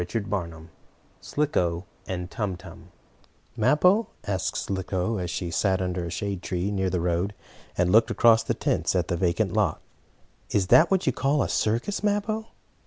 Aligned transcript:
CHAPTER 0.03 0.21
V 0.47 0.67
SLICKO 1.21 1.85
AND 2.07 2.31
TUM 2.31 2.57
TUM 2.57 2.89
"Mappo," 3.55 4.07
asked 4.25 4.57
Slicko, 4.57 5.19
as 5.19 5.29
she 5.29 5.51
sat 5.51 5.79
under 5.79 6.01
the 6.05 6.09
shade 6.09 6.39
of 6.39 6.39
a 6.39 6.41
tree, 6.47 6.71
near 6.71 6.89
the 6.89 6.99
road, 6.99 7.35
and 7.77 7.91
looked 7.91 8.09
across 8.09 8.41
at 8.41 8.47
the 8.47 8.55
tents 8.55 8.95
in 8.95 9.03
the 9.07 9.15
vacant 9.15 9.53
lot, 9.53 9.79
"is 10.49 10.65
that 10.73 10.89
what 10.89 11.05
you 11.05 11.13
call 11.13 11.43
a 11.43 11.47
circus, 11.49 12.01
Mappo?" 12.03 12.47